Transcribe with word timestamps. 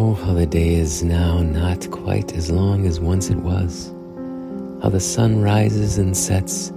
Oh, 0.00 0.14
how 0.14 0.32
the 0.32 0.46
day 0.46 0.74
is 0.74 1.02
now 1.02 1.42
not 1.42 1.90
quite 1.90 2.32
as 2.34 2.52
long 2.52 2.86
as 2.86 3.00
once 3.00 3.30
it 3.30 3.38
was. 3.38 3.92
How 4.80 4.90
the 4.90 5.00
sun 5.00 5.42
rises 5.42 5.98
and 5.98 6.16
sets 6.16 6.70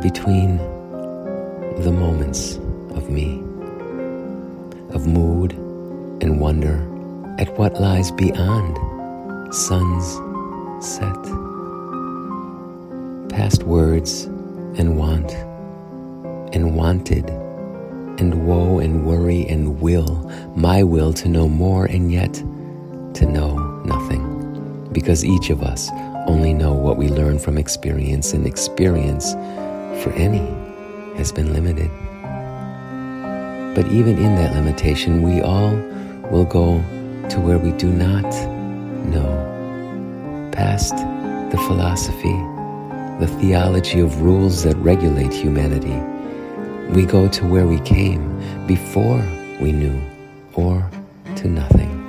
between 0.00 0.56
the 1.82 1.92
moments 1.92 2.56
of 2.96 3.10
me, 3.10 3.42
of 4.94 5.06
mood 5.06 5.52
and 6.22 6.40
wonder 6.40 6.76
at 7.38 7.58
what 7.58 7.78
lies 7.78 8.10
beyond 8.10 8.74
sun's 9.54 10.06
set. 10.82 11.22
Past 13.28 13.64
words 13.64 14.24
and 14.78 14.96
want 14.96 15.30
and 16.54 16.74
wanted 16.74 17.28
and 18.18 18.46
woe 18.46 18.78
and 18.78 19.04
worry 19.04 19.46
and 19.46 19.78
will, 19.78 20.32
my 20.56 20.82
will 20.82 21.12
to 21.12 21.28
know 21.28 21.46
more 21.46 21.84
and 21.84 22.10
yet 22.10 22.42
to 23.14 23.26
know 23.26 23.56
nothing. 23.84 24.88
Because 24.92 25.24
each 25.24 25.50
of 25.50 25.62
us 25.62 25.90
only 26.26 26.52
know 26.54 26.72
what 26.72 26.96
we 26.96 27.08
learn 27.08 27.38
from 27.38 27.58
experience, 27.58 28.32
and 28.32 28.46
experience 28.46 29.32
for 30.02 30.12
any 30.14 30.46
has 31.16 31.32
been 31.32 31.52
limited. 31.52 31.90
But 33.74 33.86
even 33.90 34.18
in 34.18 34.36
that 34.36 34.54
limitation, 34.54 35.22
we 35.22 35.40
all 35.40 35.74
will 36.30 36.44
go 36.44 36.78
to 37.28 37.40
where 37.40 37.58
we 37.58 37.72
do 37.72 37.90
not 37.90 38.22
know, 39.06 40.50
past 40.52 40.94
the 41.50 41.58
philosophy, 41.66 42.36
the 43.18 43.26
theology 43.40 44.00
of 44.00 44.20
rules 44.20 44.62
that 44.64 44.76
regulate 44.76 45.32
humanity. 45.32 45.98
We 46.94 47.06
go 47.06 47.28
to 47.28 47.46
where 47.46 47.66
we 47.66 47.80
came 47.80 48.38
before 48.66 49.22
we 49.60 49.72
knew, 49.72 50.00
or 50.54 50.88
to 51.36 51.48
nothing, 51.48 52.01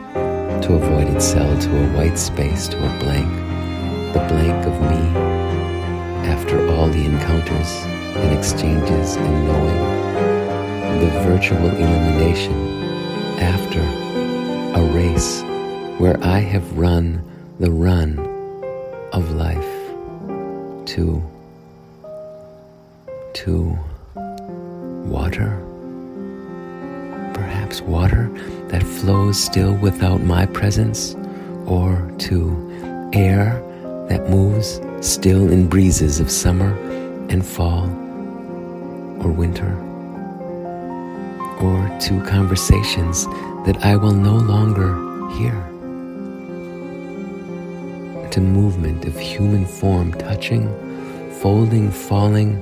to 0.64 0.76
avoid 0.76 1.08
itself, 1.14 1.60
to 1.60 1.70
a 1.70 1.88
white 1.98 2.18
space, 2.18 2.70
to 2.70 2.78
a 2.78 3.00
blank, 3.00 3.30
the 4.14 4.20
blank 4.30 4.66
of 4.66 4.80
me, 4.82 5.20
after 6.30 6.66
all 6.70 6.88
the 6.88 7.04
encounters 7.04 7.70
and 8.16 8.38
exchanges 8.38 9.18
and 9.18 9.46
knowing, 9.46 11.00
the 11.02 11.10
virtual 11.28 11.68
elimination 11.68 12.54
after 13.40 13.82
a 14.80 14.84
race 14.94 15.42
where 16.00 16.18
I 16.24 16.40
have 16.40 16.78
run 16.78 17.22
the 17.60 17.70
run 17.70 18.18
of 19.12 19.32
life 19.32 19.74
to, 20.86 21.22
to 23.34 23.78
water, 25.06 25.62
perhaps 27.74 27.90
water 27.90 28.30
that 28.68 28.84
flows 28.84 29.42
still 29.42 29.74
without 29.76 30.22
my 30.22 30.46
presence, 30.46 31.16
or 31.66 32.12
to 32.20 33.10
air 33.14 33.62
that 34.10 34.30
moves 34.30 34.80
still 35.02 35.52
in 35.52 35.68
breezes 35.68 36.20
of 36.20 36.30
summer 36.30 36.76
and 37.30 37.44
fall 37.46 37.86
or 39.24 39.32
winter, 39.32 39.74
or 41.62 42.00
to 42.00 42.22
conversations 42.30 43.26
that 43.66 43.78
I 43.84 43.96
will 43.96 44.14
no 44.14 44.36
longer 44.36 44.94
hear, 45.38 45.56
to 48.30 48.40
movement 48.42 49.06
of 49.06 49.18
human 49.18 49.66
form 49.66 50.14
touching, 50.14 50.68
folding, 51.42 51.92
falling, 51.92 52.62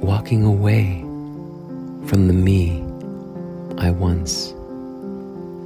walking 0.00 0.44
away 0.44 1.00
from 2.06 2.26
the 2.26 2.34
me 2.34 2.89
I 3.80 3.90
once 3.92 4.52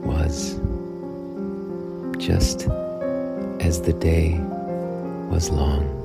was, 0.06 0.54
just 2.16 2.68
as 3.58 3.82
the 3.82 3.92
day 3.92 4.38
was 5.30 5.50
long. 5.50 6.03